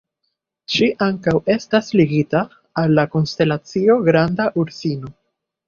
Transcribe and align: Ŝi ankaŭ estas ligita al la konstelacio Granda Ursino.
Ŝi 0.75 0.87
ankaŭ 1.07 1.33
estas 1.57 1.91
ligita 2.01 2.41
al 2.85 2.95
la 3.01 3.07
konstelacio 3.13 4.01
Granda 4.11 4.51
Ursino. 4.65 5.17